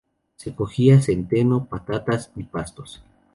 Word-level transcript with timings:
Se 0.35 0.55
cogía 0.55 0.99
centeno, 0.99 1.65
patatas 1.65 2.31
y 2.35 2.41
pastos. 2.45 3.03